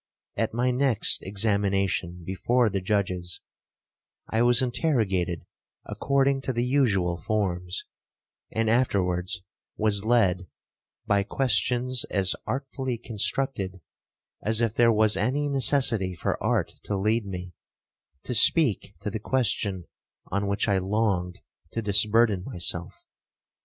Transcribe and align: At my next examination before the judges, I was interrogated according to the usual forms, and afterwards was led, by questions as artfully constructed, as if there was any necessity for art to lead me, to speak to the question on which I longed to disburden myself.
At 0.35 0.51
my 0.51 0.71
next 0.71 1.21
examination 1.21 2.23
before 2.25 2.71
the 2.71 2.81
judges, 2.81 3.39
I 4.27 4.41
was 4.41 4.59
interrogated 4.63 5.45
according 5.85 6.41
to 6.41 6.53
the 6.53 6.63
usual 6.63 7.21
forms, 7.21 7.85
and 8.51 8.67
afterwards 8.67 9.43
was 9.77 10.03
led, 10.03 10.47
by 11.05 11.21
questions 11.21 12.03
as 12.05 12.33
artfully 12.47 12.97
constructed, 12.97 13.79
as 14.41 14.59
if 14.59 14.73
there 14.73 14.91
was 14.91 15.15
any 15.15 15.47
necessity 15.47 16.15
for 16.15 16.41
art 16.41 16.73
to 16.85 16.97
lead 16.97 17.27
me, 17.27 17.53
to 18.23 18.33
speak 18.33 18.95
to 19.01 19.11
the 19.11 19.19
question 19.19 19.85
on 20.31 20.47
which 20.47 20.67
I 20.67 20.79
longed 20.79 21.41
to 21.73 21.81
disburden 21.83 22.43
myself. 22.43 23.05